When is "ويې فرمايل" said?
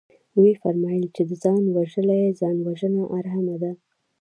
0.39-1.05